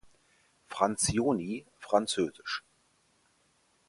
[0.65, 2.63] Frazioni, frz.